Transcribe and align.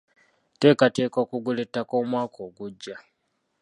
Nteekateeka 0.53 1.17
okugula 1.23 1.59
ettaka 1.65 1.93
omwaka 2.01 2.37
ogujja. 2.47 2.95